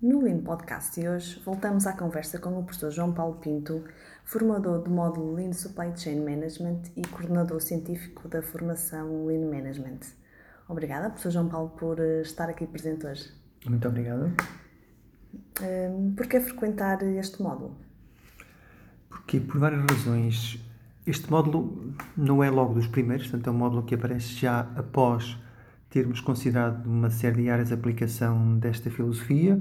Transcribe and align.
No 0.00 0.22
Lean 0.22 0.38
Podcast 0.42 1.00
de 1.00 1.08
hoje, 1.08 1.42
voltamos 1.44 1.84
à 1.84 1.92
conversa 1.92 2.38
com 2.38 2.56
o 2.56 2.62
professor 2.62 2.92
João 2.92 3.12
Paulo 3.12 3.34
Pinto, 3.38 3.82
formador 4.22 4.80
do 4.80 4.88
módulo 4.88 5.34
Lean 5.34 5.52
Supply 5.52 5.90
Chain 5.96 6.20
Management 6.20 6.82
e 6.96 7.02
coordenador 7.02 7.60
científico 7.60 8.28
da 8.28 8.40
formação 8.40 9.26
Lean 9.26 9.50
Management. 9.50 9.98
Obrigada, 10.68 11.08
professor 11.08 11.32
João 11.32 11.48
Paulo, 11.48 11.70
por 11.70 11.98
eh, 11.98 12.22
estar 12.22 12.48
aqui 12.48 12.64
presente 12.64 13.08
hoje. 13.08 13.28
Muito 13.68 13.88
obrigado. 13.88 14.32
Um, 15.60 16.14
por 16.14 16.28
que 16.28 16.38
frequentar 16.38 17.02
este 17.02 17.42
módulo? 17.42 17.76
Porque, 19.08 19.40
por 19.40 19.58
várias 19.58 19.80
razões, 19.80 20.64
este 21.08 21.28
módulo 21.28 21.92
não 22.16 22.44
é 22.44 22.48
logo 22.48 22.74
dos 22.74 22.86
primeiros, 22.86 23.26
portanto, 23.26 23.48
é 23.48 23.50
um 23.50 23.58
módulo 23.58 23.82
que 23.82 23.96
aparece 23.96 24.28
já 24.28 24.60
após 24.76 25.36
termos 25.90 26.20
considerado 26.20 26.86
uma 26.86 27.10
série 27.10 27.42
de 27.42 27.50
áreas 27.50 27.66
de 27.66 27.74
aplicação 27.74 28.60
desta 28.60 28.92
filosofia 28.92 29.60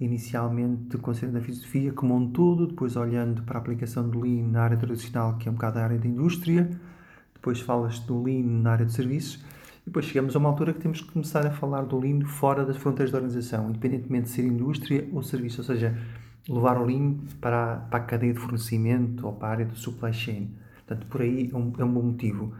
inicialmente 0.00 0.96
considerando 0.96 1.38
a 1.38 1.40
filosofia 1.42 1.92
como 1.92 2.16
um 2.16 2.30
todo, 2.30 2.66
depois 2.66 2.96
olhando 2.96 3.42
para 3.42 3.58
a 3.58 3.60
aplicação 3.60 4.08
do 4.08 4.20
Lean 4.20 4.48
na 4.48 4.62
área 4.62 4.76
tradicional, 4.76 5.36
que 5.36 5.46
é 5.46 5.50
um 5.50 5.54
bocado 5.54 5.78
a 5.78 5.84
área 5.84 5.98
da 5.98 6.08
indústria, 6.08 6.70
depois 7.34 7.60
falas 7.60 7.98
do 8.00 8.22
Lean 8.22 8.44
na 8.44 8.72
área 8.72 8.86
de 8.86 8.92
serviços, 8.92 9.44
e 9.82 9.86
depois 9.86 10.06
chegamos 10.06 10.34
a 10.34 10.38
uma 10.38 10.48
altura 10.48 10.72
que 10.72 10.80
temos 10.80 11.02
que 11.02 11.12
começar 11.12 11.46
a 11.46 11.50
falar 11.50 11.82
do 11.82 11.98
Lean 11.98 12.24
fora 12.24 12.64
das 12.64 12.78
fronteiras 12.78 13.12
da 13.12 13.18
organização, 13.18 13.68
independentemente 13.68 14.24
de 14.24 14.30
ser 14.30 14.44
indústria 14.44 15.06
ou 15.12 15.22
serviço, 15.22 15.60
ou 15.60 15.64
seja, 15.64 15.96
levar 16.48 16.78
o 16.78 16.84
Lean 16.84 17.16
para 17.40 17.74
a, 17.74 17.76
para 17.76 17.98
a 17.98 18.02
cadeia 18.02 18.32
de 18.32 18.40
fornecimento 18.40 19.26
ou 19.26 19.34
para 19.34 19.48
a 19.48 19.50
área 19.50 19.66
do 19.66 19.76
supply 19.76 20.12
chain. 20.12 20.50
Portanto, 20.86 21.06
por 21.08 21.20
aí 21.20 21.50
é 21.52 21.56
um, 21.56 21.72
é 21.78 21.84
um 21.84 21.92
bom 21.92 22.02
motivo. 22.02 22.54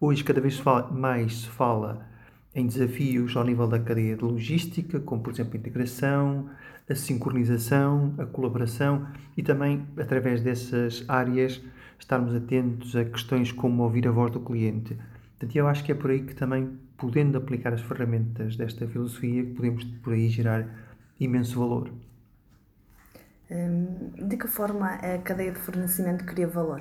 Hoje, 0.00 0.24
cada 0.24 0.40
vez 0.40 0.62
mais 0.90 1.42
se 1.42 1.48
fala 1.48 2.06
em 2.56 2.66
desafios 2.66 3.36
ao 3.36 3.44
nível 3.44 3.68
da 3.68 3.78
cadeia 3.78 4.16
de 4.16 4.24
logística, 4.24 4.98
como 4.98 5.22
por 5.22 5.32
exemplo 5.32 5.54
a 5.54 5.58
integração, 5.58 6.48
a 6.88 6.94
sincronização, 6.94 8.14
a 8.16 8.24
colaboração 8.24 9.06
e 9.36 9.42
também 9.42 9.86
através 9.98 10.40
dessas 10.40 11.04
áreas 11.06 11.62
estarmos 11.98 12.34
atentos 12.34 12.96
a 12.96 13.04
questões 13.04 13.52
como 13.52 13.82
ouvir 13.82 14.08
a 14.08 14.10
voz 14.10 14.32
do 14.32 14.40
cliente. 14.40 14.96
Portanto, 15.38 15.54
eu 15.54 15.68
acho 15.68 15.84
que 15.84 15.92
é 15.92 15.94
por 15.94 16.10
aí 16.10 16.22
que 16.22 16.34
também, 16.34 16.78
podendo 16.96 17.36
aplicar 17.36 17.74
as 17.74 17.82
ferramentas 17.82 18.56
desta 18.56 18.86
filosofia, 18.86 19.44
podemos 19.54 19.84
por 19.84 20.14
aí 20.14 20.28
gerar 20.28 20.66
imenso 21.20 21.58
valor. 21.58 21.90
Hum, 23.50 24.28
de 24.28 24.36
que 24.38 24.48
forma 24.48 24.94
a 24.94 25.18
cadeia 25.18 25.52
de 25.52 25.58
fornecimento 25.58 26.24
cria 26.24 26.48
valor? 26.48 26.80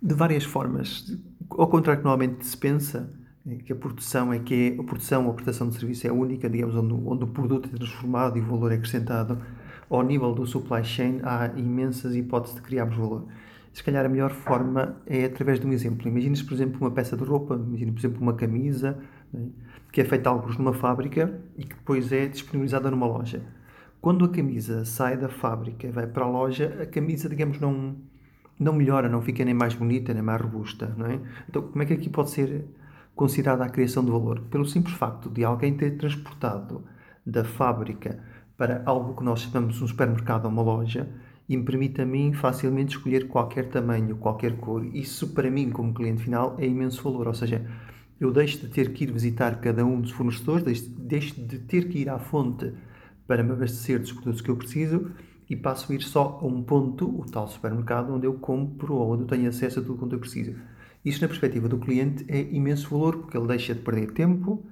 De 0.00 0.14
várias 0.14 0.44
formas. 0.44 1.18
Ao 1.50 1.68
contrário 1.68 2.00
que 2.00 2.06
normalmente 2.06 2.46
se 2.46 2.56
pensa, 2.56 3.10
que 3.64 3.72
a 3.72 3.76
produção 3.76 4.32
é 4.32 4.38
que 4.38 4.74
é, 4.76 4.80
a 4.80 4.84
produção 4.84 5.26
ou 5.26 5.32
a 5.32 5.34
prestação 5.34 5.68
de 5.68 5.74
serviço 5.74 6.06
é 6.06 6.12
única, 6.12 6.48
digamos, 6.48 6.74
onde, 6.74 6.94
onde 6.94 7.24
o 7.24 7.26
produto 7.26 7.68
é 7.72 7.76
transformado 7.76 8.38
e 8.38 8.40
o 8.40 8.44
valor 8.44 8.72
é 8.72 8.76
acrescentado. 8.76 9.38
Ao 9.90 10.02
nível 10.02 10.32
do 10.32 10.46
supply 10.46 10.82
chain 10.82 11.20
há 11.22 11.52
imensas 11.56 12.16
hipóteses 12.16 12.56
de 12.56 12.62
criarmos 12.62 12.96
valor. 12.96 13.26
Se 13.72 13.82
calhar 13.82 14.06
a 14.06 14.08
melhor 14.08 14.30
forma 14.30 14.96
é 15.06 15.24
através 15.24 15.60
de 15.60 15.66
um 15.66 15.72
exemplo. 15.72 16.08
Imagina-se, 16.08 16.44
por 16.44 16.54
exemplo, 16.54 16.80
uma 16.80 16.90
peça 16.90 17.16
de 17.16 17.24
roupa, 17.24 17.54
imagina, 17.54 17.92
por 17.92 17.98
exemplo, 17.98 18.22
uma 18.22 18.32
camisa, 18.32 18.98
né, 19.32 19.48
que 19.92 20.00
é 20.00 20.04
feita 20.04 20.30
alguns 20.30 20.56
numa 20.56 20.72
fábrica 20.72 21.38
e 21.58 21.64
que 21.64 21.74
depois 21.74 22.10
é 22.12 22.26
disponibilizada 22.26 22.90
numa 22.90 23.06
loja. 23.06 23.42
Quando 24.00 24.24
a 24.24 24.28
camisa 24.28 24.84
sai 24.84 25.16
da 25.16 25.28
fábrica 25.28 25.86
e 25.86 25.90
vai 25.90 26.06
para 26.06 26.24
a 26.24 26.28
loja, 26.28 26.78
a 26.82 26.86
camisa, 26.86 27.28
digamos, 27.28 27.60
não, 27.60 27.96
não 28.58 28.72
melhora, 28.72 29.08
não 29.08 29.20
fica 29.20 29.44
nem 29.44 29.54
mais 29.54 29.74
bonita, 29.74 30.14
nem 30.14 30.22
mais 30.22 30.40
robusta, 30.40 30.94
não 30.96 31.06
é? 31.06 31.20
Então, 31.48 31.62
como 31.62 31.82
é 31.82 31.86
que 31.86 31.92
aqui 31.92 32.08
pode 32.08 32.30
ser 32.30 32.64
considerada 33.14 33.64
a 33.64 33.68
criação 33.68 34.04
de 34.04 34.10
valor 34.10 34.40
pelo 34.50 34.66
simples 34.66 34.94
facto 34.94 35.30
de 35.30 35.44
alguém 35.44 35.76
ter 35.76 35.96
transportado 35.96 36.84
da 37.24 37.44
fábrica 37.44 38.22
para 38.56 38.82
algo 38.84 39.14
que 39.14 39.24
nós 39.24 39.40
chamamos 39.40 39.80
um 39.80 39.86
supermercado 39.86 40.44
ou 40.44 40.50
uma 40.50 40.62
loja 40.62 41.08
e 41.48 41.56
me 41.56 41.64
permite 41.64 42.00
a 42.00 42.06
mim 42.06 42.32
facilmente 42.32 42.96
escolher 42.96 43.28
qualquer 43.28 43.68
tamanho, 43.68 44.16
qualquer 44.16 44.56
cor. 44.56 44.84
Isso 44.94 45.28
para 45.34 45.50
mim, 45.50 45.70
como 45.70 45.92
cliente 45.92 46.22
final, 46.22 46.56
é 46.58 46.66
imenso 46.66 47.02
valor. 47.02 47.28
Ou 47.28 47.34
seja, 47.34 47.64
eu 48.18 48.32
deixo 48.32 48.58
de 48.58 48.68
ter 48.68 48.92
que 48.92 49.04
ir 49.04 49.12
visitar 49.12 49.60
cada 49.60 49.84
um 49.84 50.00
dos 50.00 50.12
fornecedores, 50.12 50.80
deixo, 50.88 51.40
de 51.40 51.58
ter 51.58 51.88
que 51.88 51.98
ir 51.98 52.08
à 52.08 52.18
fonte 52.18 52.72
para 53.26 53.42
me 53.42 53.52
abastecer 53.52 53.98
dos 53.98 54.12
produtos 54.12 54.40
que 54.40 54.50
eu 54.50 54.56
preciso 54.56 55.10
e 55.48 55.54
passo 55.54 55.92
a 55.92 55.94
ir 55.94 56.02
só 56.02 56.38
a 56.40 56.46
um 56.46 56.62
ponto, 56.62 57.06
o 57.06 57.26
tal 57.26 57.46
supermercado, 57.48 58.14
onde 58.14 58.26
eu 58.26 58.34
compro 58.34 58.94
ou 58.94 59.12
onde 59.12 59.24
eu 59.24 59.26
tenho 59.26 59.48
acesso 59.48 59.80
a 59.80 59.82
tudo 59.82 59.98
quanto 59.98 60.14
eu 60.14 60.20
preciso. 60.20 60.54
Isto, 61.04 61.22
na 61.22 61.28
perspectiva 61.28 61.68
do 61.68 61.78
cliente, 61.78 62.24
é 62.28 62.40
imenso 62.40 62.88
valor 62.88 63.18
porque 63.18 63.36
ele 63.36 63.46
deixa 63.46 63.74
de 63.74 63.80
perder 63.80 64.12
tempo, 64.12 64.64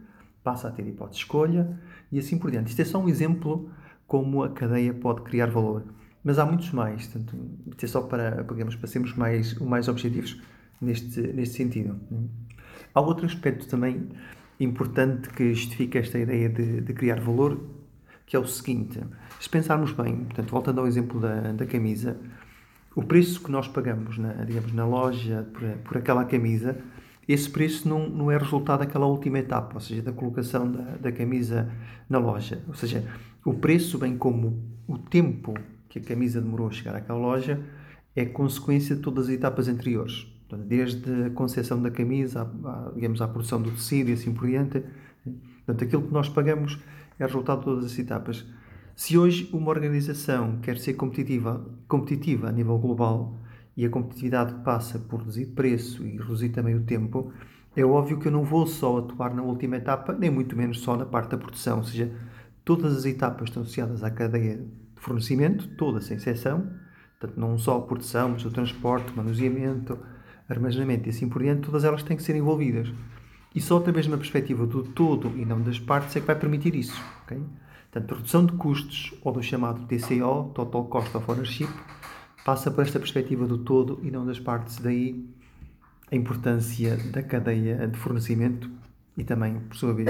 passa 0.42 0.68
a 0.68 0.70
ter 0.70 0.86
hipótese 0.86 1.18
de 1.18 1.24
escolha 1.24 1.78
e 2.10 2.18
assim 2.18 2.38
por 2.38 2.50
diante. 2.50 2.70
Isto 2.70 2.82
é 2.82 2.84
só 2.84 2.98
um 2.98 3.08
exemplo 3.08 3.70
como 4.06 4.42
a 4.42 4.50
cadeia 4.50 4.94
pode 4.94 5.22
criar 5.22 5.46
valor. 5.46 5.84
Mas 6.24 6.38
há 6.38 6.46
muitos 6.46 6.70
mais, 6.70 7.06
portanto, 7.06 7.36
isto 7.68 7.84
é 7.84 7.88
só 7.88 8.02
para, 8.02 8.42
digamos, 8.42 8.76
para 8.76 8.86
sermos 8.86 9.14
mais, 9.14 9.54
mais 9.58 9.88
objetivos 9.88 10.40
neste, 10.80 11.20
neste 11.20 11.56
sentido. 11.56 11.98
Há 12.94 13.00
outro 13.00 13.26
aspecto 13.26 13.66
também 13.66 14.08
importante 14.60 15.28
que 15.30 15.52
justifica 15.54 15.98
esta 15.98 16.18
ideia 16.18 16.48
de, 16.48 16.80
de 16.80 16.92
criar 16.92 17.20
valor, 17.20 17.60
que 18.24 18.36
é 18.36 18.38
o 18.38 18.46
seguinte: 18.46 19.00
se 19.40 19.48
pensarmos 19.48 19.92
bem, 19.92 20.24
portanto, 20.24 20.50
voltando 20.50 20.80
ao 20.80 20.86
exemplo 20.86 21.20
da, 21.20 21.52
da 21.52 21.66
camisa, 21.66 22.16
o 22.94 23.02
preço 23.02 23.40
que 23.42 23.50
nós 23.50 23.68
pagamos 23.68 24.18
na, 24.18 24.32
digamos, 24.44 24.72
na 24.72 24.86
loja 24.86 25.46
por, 25.52 25.62
por 25.84 25.96
aquela 25.96 26.24
camisa, 26.24 26.76
esse 27.26 27.48
preço 27.48 27.88
não, 27.88 28.08
não 28.08 28.30
é 28.30 28.36
resultado 28.36 28.80
daquela 28.80 29.06
última 29.06 29.38
etapa, 29.38 29.74
ou 29.74 29.80
seja, 29.80 30.02
da 30.02 30.12
colocação 30.12 30.70
da, 30.70 30.82
da 30.96 31.12
camisa 31.12 31.70
na 32.08 32.18
loja. 32.18 32.62
Ou 32.68 32.74
seja, 32.74 33.04
o 33.44 33.54
preço, 33.54 33.98
bem 33.98 34.16
como 34.16 34.62
o 34.86 34.98
tempo 34.98 35.54
que 35.88 35.98
a 35.98 36.02
camisa 36.02 36.40
demorou 36.40 36.68
a 36.68 36.70
chegar 36.70 36.94
àquela 36.96 37.18
loja, 37.18 37.60
é 38.14 38.24
consequência 38.24 38.96
de 38.96 39.02
todas 39.02 39.26
as 39.26 39.34
etapas 39.34 39.68
anteriores. 39.68 40.26
Portanto, 40.48 40.68
desde 40.68 41.24
a 41.24 41.30
concepção 41.30 41.80
da 41.80 41.90
camisa, 41.90 42.42
à, 42.64 42.92
digamos, 42.94 43.22
à 43.22 43.28
produção 43.28 43.62
do 43.62 43.70
tecido 43.70 44.10
e 44.10 44.12
assim 44.12 44.34
por 44.34 44.46
diante. 44.46 44.82
Portanto, 45.64 45.84
aquilo 45.84 46.02
que 46.02 46.12
nós 46.12 46.28
pagamos 46.28 46.78
é 47.18 47.24
resultado 47.24 47.60
de 47.60 47.64
todas 47.64 47.84
as 47.86 47.98
etapas. 47.98 48.44
Se 48.94 49.16
hoje 49.16 49.48
uma 49.52 49.70
organização 49.70 50.58
quer 50.60 50.78
ser 50.78 50.94
competitiva, 50.94 51.66
competitiva 51.88 52.48
a 52.48 52.52
nível 52.52 52.78
global 52.78 53.38
e 53.74 53.86
a 53.86 53.90
competitividade 53.90 54.54
passa 54.62 54.98
por 54.98 55.20
reduzir 55.20 55.46
preço 55.46 56.04
e 56.04 56.18
reduzir 56.18 56.50
também 56.50 56.74
o 56.74 56.82
tempo, 56.82 57.32
é 57.74 57.82
óbvio 57.84 58.18
que 58.18 58.28
eu 58.28 58.32
não 58.32 58.44
vou 58.44 58.66
só 58.66 58.98
atuar 58.98 59.34
na 59.34 59.42
última 59.42 59.76
etapa, 59.76 60.12
nem 60.12 60.30
muito 60.30 60.54
menos 60.54 60.80
só 60.80 60.94
na 60.94 61.06
parte 61.06 61.30
da 61.30 61.38
produção, 61.38 61.78
ou 61.78 61.84
seja, 61.84 62.12
todas 62.64 62.94
as 62.94 63.06
etapas 63.06 63.48
estão 63.48 63.62
associadas 63.62 64.04
à 64.04 64.10
cadeia 64.10 64.58
de 64.58 65.00
fornecimento, 65.00 65.68
todas 65.76 66.04
sem 66.04 66.18
exceção, 66.18 66.70
portanto, 67.18 67.40
não 67.40 67.56
só 67.56 67.78
a 67.78 67.82
produção, 67.82 68.28
mas 68.28 68.44
o 68.44 68.50
transporte, 68.50 69.16
manuseamento, 69.16 69.98
armazenamento 70.50 71.08
e 71.08 71.10
assim 71.10 71.30
por 71.30 71.42
diante, 71.42 71.62
todas 71.62 71.82
elas 71.82 72.02
têm 72.02 72.16
que 72.16 72.22
ser 72.22 72.36
envolvidas. 72.36 72.92
E 73.54 73.60
só 73.60 73.78
através 73.78 74.04
de 74.04 74.12
uma 74.12 74.18
perspectiva 74.18 74.66
do 74.66 74.82
todo 74.82 75.32
e 75.36 75.46
não 75.46 75.62
das 75.62 75.80
partes 75.80 76.14
é 76.14 76.20
que 76.20 76.26
vai 76.26 76.36
permitir 76.36 76.74
isso. 76.74 77.00
Okay? 77.24 77.40
Portanto, 77.92 78.14
redução 78.14 78.46
de 78.46 78.52
custos, 78.54 79.12
ou 79.22 79.32
do 79.32 79.42
chamado 79.42 79.86
TCO, 79.86 80.50
Total 80.54 80.84
Cost 80.86 81.14
of 81.14 81.30
Ownership, 81.30 81.68
passa 82.42 82.70
por 82.70 82.82
esta 82.82 82.98
perspectiva 82.98 83.46
do 83.46 83.58
todo 83.58 84.00
e 84.02 84.10
não 84.10 84.24
das 84.24 84.40
partes. 84.40 84.78
Daí 84.78 85.28
a 86.10 86.16
importância 86.16 86.96
da 86.96 87.22
cadeia 87.22 87.86
de 87.86 87.98
fornecimento 87.98 88.70
e 89.14 89.22
também, 89.24 89.60
por 89.60 89.76
sua 89.76 89.92
vez, 89.92 90.08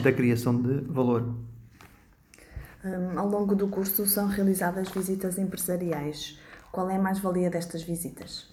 da 0.00 0.12
criação 0.12 0.62
de 0.62 0.80
valor. 0.82 1.34
Um, 2.84 3.18
ao 3.18 3.28
longo 3.28 3.56
do 3.56 3.66
curso 3.66 4.06
são 4.06 4.28
realizadas 4.28 4.88
visitas 4.88 5.38
empresariais. 5.38 6.38
Qual 6.70 6.88
é 6.88 6.94
a 6.94 7.02
mais-valia 7.02 7.50
destas 7.50 7.82
visitas? 7.82 8.46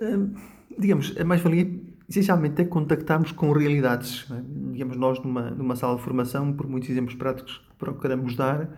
Um, 0.00 0.34
digamos, 0.76 1.14
a 1.16 1.24
mais-valia 1.24 1.91
essencialmente 2.12 2.60
é 2.60 2.64
contactarmos 2.64 3.32
com 3.32 3.50
realidades. 3.52 4.30
É? 4.30 4.40
Digamos, 4.72 4.96
nós 4.96 5.18
numa, 5.22 5.50
numa 5.50 5.74
sala 5.74 5.96
de 5.96 6.02
formação, 6.02 6.52
por 6.52 6.68
muitos 6.68 6.90
exemplos 6.90 7.14
práticos 7.14 7.58
que 7.58 7.76
procuramos 7.78 8.36
dar, 8.36 8.68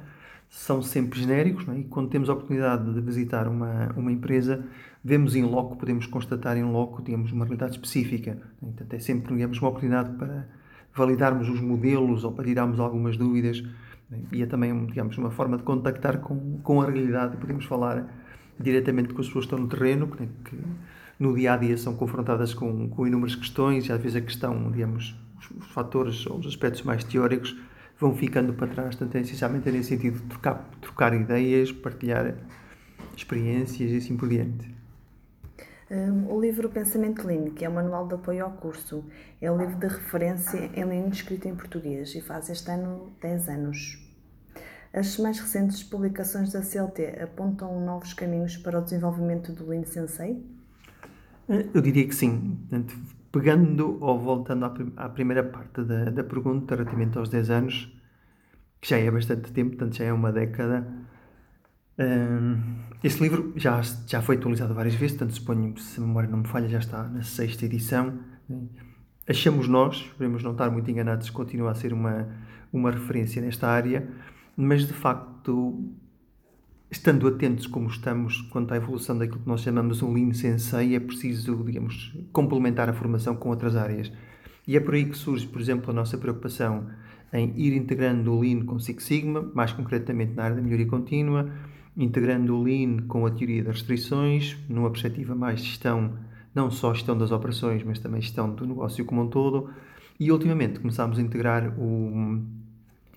são 0.49 0.81
sempre 0.81 1.19
genéricos, 1.19 1.67
é? 1.69 1.79
e 1.79 1.85
quando 1.85 2.09
temos 2.09 2.31
a 2.31 2.33
oportunidade 2.33 2.93
de 2.93 3.01
visitar 3.01 3.49
uma, 3.49 3.93
uma 3.97 4.13
empresa, 4.13 4.65
vemos 5.03 5.35
em 5.35 5.43
loco, 5.43 5.77
podemos 5.77 6.07
constatar 6.07 6.57
em 6.57 6.63
loco, 6.63 7.03
digamos, 7.03 7.33
uma 7.33 7.45
realidade 7.45 7.73
específica. 7.73 8.39
É? 8.91 8.97
É 8.97 8.99
sempre, 9.01 9.35
digamos, 9.35 9.61
uma 9.61 9.69
oportunidade 9.69 10.13
para 10.17 10.47
validarmos 10.95 11.49
os 11.49 11.61
modelos 11.61 12.23
ou 12.23 12.31
para 12.31 12.45
tirarmos 12.45 12.79
algumas 12.79 13.17
dúvidas, 13.17 13.65
é? 14.13 14.17
e 14.31 14.43
é 14.43 14.47
também, 14.47 14.87
digamos, 14.87 15.19
uma 15.19 15.33
forma 15.33 15.57
de 15.57 15.65
contactar 15.65 16.19
com, 16.21 16.59
com 16.63 16.81
a 16.81 16.87
realidade, 16.87 17.37
podemos 17.37 17.65
falar 17.65 18.24
diretamente 18.59 19.13
com 19.13 19.21
as 19.21 19.27
pessoas 19.27 19.47
que 19.47 19.55
estão 19.55 19.59
no 19.59 19.69
terreno, 19.69 20.07
que, 20.09 20.59
no 21.19 21.35
dia 21.35 21.55
a 21.55 21.57
dia 21.57 21.77
são 21.77 21.95
confrontadas 21.95 22.53
com, 22.55 22.89
com 22.89 23.07
inúmeras 23.07 23.35
questões 23.35 23.87
e 23.87 23.93
às 23.93 24.01
vezes 24.01 24.17
a 24.17 24.21
questão, 24.21 24.71
digamos, 24.71 25.17
os, 25.39 25.67
fatores 25.67 26.27
ou 26.27 26.39
os 26.39 26.47
aspectos 26.47 26.83
mais 26.83 27.05
teóricos 27.05 27.57
vão 27.99 28.15
ficando 28.15 28.53
para 28.55 28.67
trás. 28.67 28.97
Portanto, 28.97 29.17
é 29.17 29.21
essencialmente 29.21 29.69
é 29.69 29.73
nesse 29.73 29.91
sentido 29.91 30.21
trocar, 30.29 30.69
trocar 30.81 31.15
ideias, 31.15 31.71
partilhar 31.71 32.35
experiências 33.17 33.91
e 33.91 33.97
assim 33.97 34.17
por 34.17 34.29
diante. 34.29 34.75
Um, 35.91 36.33
o 36.33 36.41
livro 36.41 36.69
Pensamento 36.71 37.27
Lean, 37.27 37.51
que 37.51 37.65
é 37.65 37.69
o 37.69 37.73
manual 37.73 38.09
de 38.09 38.15
apoio 38.15 38.45
ao 38.45 38.53
curso, 38.53 39.05
é 39.41 39.51
o 39.51 39.57
livro 39.57 39.77
de 39.77 39.87
referência 39.87 40.71
em 40.75 40.85
Lean 40.85 41.09
escrito 41.09 41.47
em 41.47 41.55
português 41.55 42.15
e 42.15 42.21
faz 42.21 42.49
este 42.49 42.71
ano 42.71 43.13
10 43.21 43.49
anos. 43.49 44.04
As 44.95 45.19
mais 45.19 45.41
recentes 45.41 45.83
publicações 45.83 46.53
da 46.53 46.63
CLT 46.63 47.21
apontam 47.21 47.85
novos 47.85 48.15
caminhos 48.15 48.57
para 48.57 48.79
o 48.79 48.83
desenvolvimento 48.83 49.51
do 49.51 49.67
Lean 49.67 49.85
Sensei? 49.85 50.41
Eh, 51.49 51.67
eu 51.75 51.81
diria 51.81 52.07
que 52.07 52.15
sim. 52.15 52.57
Portanto, 52.69 52.95
pegando 53.33 53.99
ou 54.01 54.17
voltando 54.21 54.65
à, 54.97 55.09
primeira 55.09 55.43
parte 55.43 55.83
da, 55.83 56.11
da 56.11 56.23
pergunta, 56.23 56.77
relativamente 56.77 57.19
aos 57.19 57.29
10 57.29 57.51
anos, 57.51 57.93
que 58.81 58.89
já 58.89 58.97
é 58.97 59.11
bastante 59.11 59.51
tempo, 59.51 59.71
portanto 59.71 59.97
já 59.97 60.05
é 60.05 60.13
uma 60.13 60.31
década, 60.31 60.87
um, 61.99 62.61
este 63.03 63.21
livro 63.21 63.53
já, 63.57 63.81
já 64.07 64.23
foi 64.23 64.37
atualizado 64.37 64.75
várias 64.75 64.95
vezes, 64.95 65.17
portanto 65.17 65.35
suponho, 65.35 65.77
se 65.77 65.99
a 65.99 66.05
memória 66.05 66.31
não 66.31 66.39
me 66.39 66.47
falha, 66.47 66.69
já 66.69 66.79
está 66.79 67.03
na 67.03 67.23
sexta 67.23 67.65
edição. 67.65 68.17
Achamos 69.29 69.67
nós, 69.67 69.97
esperemos 69.97 70.45
não 70.45 70.53
estar 70.53 70.71
muito 70.71 70.89
enganados, 70.89 71.31
continua 71.31 71.73
a 71.73 71.75
ser 71.75 71.93
uma, 71.93 72.29
uma 72.73 72.93
referência 72.93 73.43
nesta 73.43 73.67
área, 73.67 74.09
mas 74.57 74.87
de 74.87 74.93
facto, 74.93 75.85
estando 76.91 77.27
atentos 77.27 77.67
como 77.67 77.89
estamos 77.89 78.41
quanto 78.43 78.73
à 78.73 78.77
evolução 78.77 79.19
daquilo 79.19 79.41
que 79.41 79.49
nós 79.49 79.61
chamamos 79.61 80.03
um 80.03 80.13
Lean 80.13 80.33
Sensei, 80.33 80.95
é 80.95 81.01
preciso, 81.01 81.63
digamos, 81.65 82.17
complementar 82.33 82.89
a 82.89 82.93
formação 82.93 83.35
com 83.37 83.49
outras 83.49 83.77
áreas. 83.77 84.13
E 84.67 84.77
é 84.77 84.81
por 84.81 84.95
aí 84.95 85.05
que 85.05 85.17
surge, 85.17 85.47
por 85.47 85.61
exemplo, 85.61 85.91
a 85.91 85.95
nossa 85.95 86.17
preocupação 86.17 86.87
em 87.33 87.53
ir 87.57 87.77
integrando 87.77 88.33
o 88.33 88.41
Lean 88.41 88.65
com 88.65 88.79
Six 88.79 89.03
Sigma, 89.05 89.51
mais 89.55 89.73
concretamente 89.73 90.33
na 90.35 90.45
área 90.45 90.57
da 90.57 90.63
melhoria 90.63 90.87
contínua, 90.87 91.51
integrando 91.97 92.57
o 92.57 92.63
Lean 92.63 93.07
com 93.09 93.27
a 93.27 93.31
teoria 93.31 93.63
das 93.65 93.77
restrições, 93.77 94.57
numa 94.69 94.91
perspectiva 94.91 95.35
mais 95.35 95.61
gestão, 95.61 96.15
não 96.55 96.71
só 96.71 96.95
gestão 96.95 97.19
das 97.19 97.33
operações, 97.33 97.83
mas 97.83 97.99
também 97.99 98.21
gestão 98.21 98.55
do 98.55 98.67
negócio 98.67 99.05
como 99.05 99.23
um 99.23 99.29
todo. 99.29 99.69
E 100.19 100.31
ultimamente 100.31 100.79
começámos 100.79 101.19
a 101.19 101.23
integrar 101.23 101.75
o. 101.79 102.41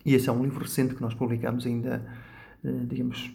E 0.08 0.16
esse 0.16 0.30
é 0.30 0.32
um 0.32 0.42
livro 0.42 0.62
recente 0.62 0.96
que 0.96 1.02
nós 1.02 1.14
publicámos 1.14 1.66
ainda, 1.66 2.02
eh, 2.64 2.86
digamos, 2.88 3.30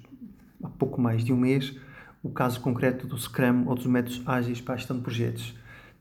há 0.65 0.69
pouco 0.71 1.03
mais 1.03 1.23
de 1.23 1.31
um 1.31 1.37
mês, 1.37 1.77
o 2.23 2.31
caso 2.31 2.63
concreto 2.63 3.07
do 3.07 3.19
Scrum 3.19 3.67
ou 3.67 3.75
dos 3.75 3.85
métodos 3.85 4.23
ágeis 4.25 4.59
para 4.59 4.73
a 4.73 4.77
gestão 4.79 4.97
de 4.97 5.03
projetos. 5.03 5.55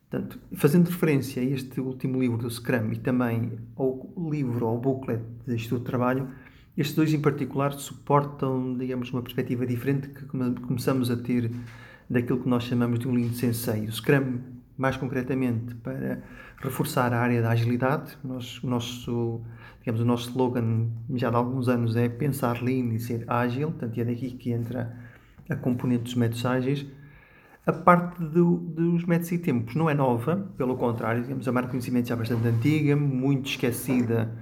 Portanto, 0.09 0.39
fazendo 0.53 0.87
referência 0.87 1.41
a 1.41 1.45
este 1.45 1.81
último 1.81 2.21
livro 2.21 2.37
do 2.37 2.49
Scrum 2.49 2.93
e 2.93 2.95
também 2.95 3.51
ao 3.75 4.13
livro, 4.31 4.65
ao 4.65 4.77
booklet 4.77 5.21
de 5.45 5.57
estudo 5.57 5.79
de 5.79 5.85
trabalho, 5.87 6.29
estes 6.77 6.95
dois 6.95 7.13
em 7.13 7.19
particular 7.19 7.73
suportam, 7.73 8.77
digamos, 8.77 9.11
uma 9.11 9.21
perspectiva 9.21 9.65
diferente 9.65 10.07
que 10.07 10.23
começamos 10.25 11.11
a 11.11 11.17
ter 11.17 11.51
daquilo 12.09 12.39
que 12.39 12.47
nós 12.47 12.63
chamamos 12.63 12.97
de 12.97 13.09
um 13.09 13.13
Lean 13.13 13.33
Sensei. 13.33 13.87
O 13.87 13.91
Scrum, 13.91 14.39
mais 14.81 14.97
concretamente, 14.97 15.75
para 15.75 16.23
reforçar 16.57 17.13
a 17.13 17.19
área 17.19 17.39
da 17.39 17.51
agilidade. 17.51 18.17
Nós, 18.23 18.61
o, 18.63 18.67
nosso, 18.67 19.41
digamos, 19.79 20.01
o 20.01 20.05
nosso 20.05 20.29
slogan 20.29 20.87
já 21.13 21.29
há 21.29 21.35
alguns 21.35 21.69
anos 21.69 21.95
é 21.95 22.09
pensar 22.09 22.63
Lean 22.63 22.91
e 22.91 22.99
ser 22.99 23.23
ágil, 23.27 23.69
portanto 23.69 23.99
é 23.99 24.03
daqui 24.03 24.31
que 24.31 24.51
entra 24.51 24.91
a 25.47 25.55
componente 25.55 26.05
dos 26.05 26.15
métodos 26.15 26.43
ágeis. 26.47 26.87
A 27.63 27.71
parte 27.71 28.23
do, 28.23 28.57
dos 28.57 29.05
métodos 29.05 29.31
e 29.31 29.37
tempos 29.37 29.75
não 29.75 29.87
é 29.87 29.93
nova, 29.93 30.49
pelo 30.57 30.75
contrário, 30.75 31.21
digamos, 31.21 31.47
a 31.47 31.51
marca 31.51 31.67
de 31.67 31.73
conhecimento 31.73 32.07
já 32.07 32.15
é 32.15 32.17
bastante 32.17 32.47
antiga, 32.47 32.95
muito 32.95 33.51
esquecida 33.51 34.35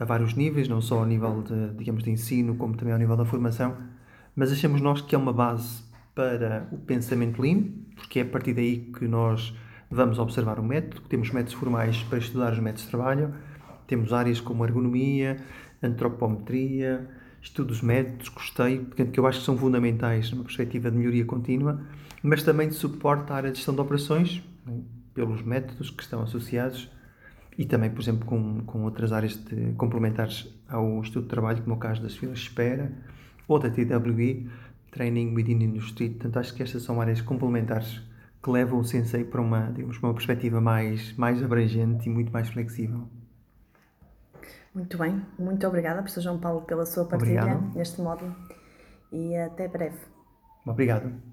a 0.00 0.06
vários 0.06 0.32
níveis, 0.32 0.68
não 0.68 0.80
só 0.80 1.00
ao 1.00 1.04
nível 1.04 1.42
de, 1.42 1.74
digamos, 1.74 2.02
de 2.02 2.10
ensino, 2.10 2.54
como 2.54 2.74
também 2.74 2.94
ao 2.94 2.98
nível 2.98 3.14
da 3.14 3.26
formação, 3.26 3.76
mas 4.34 4.50
achamos 4.50 4.80
nós 4.80 5.02
que 5.02 5.14
é 5.14 5.18
uma 5.18 5.34
base 5.34 5.82
para 6.14 6.66
o 6.72 6.78
pensamento 6.78 7.42
Lean, 7.42 7.64
porque 7.94 8.20
é 8.20 8.22
a 8.22 8.26
partir 8.26 8.54
daí 8.54 8.90
que 8.98 9.06
nós 9.06 9.54
vamos 9.92 10.18
observar 10.18 10.58
o 10.58 10.62
método, 10.62 11.02
temos 11.08 11.30
métodos 11.30 11.54
formais 11.54 12.02
para 12.04 12.18
estudar 12.18 12.52
os 12.52 12.58
métodos 12.58 12.84
de 12.84 12.90
trabalho, 12.90 13.34
temos 13.86 14.12
áreas 14.12 14.40
como 14.40 14.64
ergonomia, 14.64 15.36
antropometria, 15.82 17.08
estudos 17.40 17.82
métodos, 17.82 18.28
custeio, 18.28 18.84
portanto, 18.84 19.10
que 19.10 19.20
eu 19.20 19.26
acho 19.26 19.40
que 19.40 19.44
são 19.44 19.58
fundamentais 19.58 20.30
numa 20.30 20.44
perspectiva 20.44 20.90
de 20.90 20.96
melhoria 20.96 21.24
contínua, 21.24 21.80
mas 22.22 22.42
também 22.42 22.68
de 22.68 22.74
suporte 22.74 23.32
à 23.32 23.36
área 23.36 23.50
de 23.50 23.56
gestão 23.56 23.74
de 23.74 23.80
operações, 23.80 24.42
pelos 25.14 25.42
métodos 25.42 25.90
que 25.90 26.02
estão 26.02 26.22
associados 26.22 26.90
e 27.58 27.66
também, 27.66 27.90
por 27.90 28.00
exemplo, 28.00 28.24
com, 28.24 28.60
com 28.64 28.84
outras 28.84 29.12
áreas 29.12 29.36
de, 29.36 29.72
complementares 29.74 30.48
ao 30.68 31.00
estudo 31.02 31.24
de 31.24 31.28
trabalho, 31.28 31.62
como 31.62 31.76
o 31.76 31.78
caso 31.78 32.02
das 32.02 32.16
filas 32.16 32.38
de 32.38 32.46
espera 32.46 32.90
ou 33.46 33.58
da 33.58 33.68
TWI, 33.68 34.48
Training 34.90 35.34
Within 35.34 35.62
Industry. 35.62 36.10
Portanto, 36.10 36.38
acho 36.38 36.54
que 36.54 36.62
estas 36.62 36.82
são 36.82 37.00
áreas 37.00 37.20
complementares 37.20 38.00
que 38.42 38.50
levam 38.50 38.80
o 38.80 38.84
Sensei 38.84 39.24
para 39.24 39.40
uma, 39.40 39.70
digamos, 39.70 39.98
uma 40.02 40.12
perspectiva 40.12 40.60
mais, 40.60 41.16
mais 41.16 41.42
abrangente 41.42 42.08
e 42.08 42.12
muito 42.12 42.32
mais 42.32 42.48
flexível. 42.48 43.08
Muito 44.74 44.96
bem, 44.96 45.22
muito 45.38 45.66
obrigada, 45.66 46.00
professor 46.00 46.22
João 46.22 46.38
Paulo, 46.38 46.62
pela 46.62 46.86
sua 46.86 47.04
partilha 47.04 47.42
Obrigado. 47.42 47.76
neste 47.76 48.00
módulo 48.00 48.34
e 49.12 49.36
até 49.36 49.68
breve. 49.68 49.98
Obrigado. 50.66 51.31